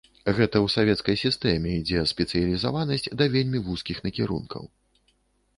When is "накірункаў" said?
4.07-4.63